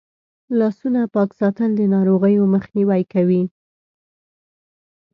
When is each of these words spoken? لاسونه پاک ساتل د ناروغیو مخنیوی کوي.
لاسونه 0.59 1.01
پاک 1.15 1.29
ساتل 1.39 1.69
د 1.75 1.81
ناروغیو 1.93 2.43
مخنیوی 2.53 3.01
کوي. 3.13 3.43